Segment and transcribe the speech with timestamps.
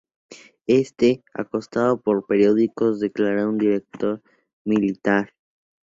[0.65, 4.23] Este, acosado por los periódicos, declara un "Directorio
[4.65, 5.29] Militar".